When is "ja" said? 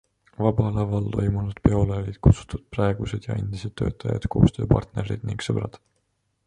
3.29-3.37